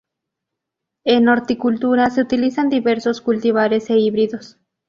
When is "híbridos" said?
3.97-4.57